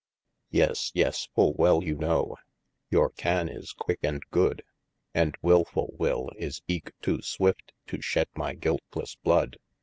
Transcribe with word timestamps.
Yes 0.49 0.89
yes, 0.95 1.27
full 1.35 1.53
well 1.53 1.83
you 1.83 1.93
know, 1.93 2.35
your 2.89 3.11
can 3.11 3.47
is 3.47 3.71
quicke 3.71 3.99
and 4.03 4.23
good: 4.31 4.63
And 5.13 5.39
wilfull 5.43 5.95
will 5.95 6.31
is 6.37 6.63
eke 6.67 6.93
too 7.03 7.21
swift, 7.21 7.71
to 7.85 8.01
shed 8.01 8.27
my 8.33 8.55
guiltlesse 8.55 9.17
blood. 9.21 9.57